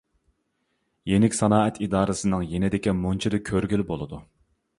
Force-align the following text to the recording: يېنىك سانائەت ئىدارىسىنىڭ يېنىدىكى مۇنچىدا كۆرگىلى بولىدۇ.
يېنىك 1.11 1.37
سانائەت 1.39 1.77
ئىدارىسىنىڭ 1.89 2.47
يېنىدىكى 2.55 2.97
مۇنچىدا 3.03 3.43
كۆرگىلى 3.53 3.87
بولىدۇ. 3.93 4.25